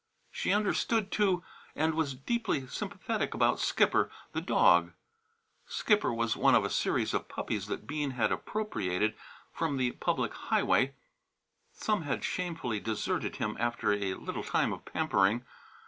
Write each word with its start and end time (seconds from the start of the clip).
She 0.31 0.51
understood, 0.51 1.11
too, 1.11 1.43
and 1.75 1.93
was 1.93 2.15
deeply 2.15 2.65
sympathetic 2.65 3.35
about 3.35 3.59
Skipper, 3.59 4.09
the 4.31 4.41
dog. 4.41 4.93
Skipper 5.67 6.11
was 6.11 6.35
one 6.35 6.55
of 6.55 6.65
a 6.65 6.71
series 6.71 7.13
of 7.13 7.27
puppies 7.27 7.67
that 7.67 7.85
Bean 7.85 8.09
had 8.17 8.31
appropriated 8.31 9.13
from 9.53 9.77
the 9.77 9.91
public 9.91 10.33
highway. 10.33 10.95
Some 11.71 12.01
had 12.01 12.23
shamefully 12.23 12.79
deserted 12.79 13.35
him 13.35 13.55
after 13.59 13.93
a 13.93 14.15
little 14.15 14.43
time 14.43 14.73
of 14.73 14.85
pampering. 14.85 15.45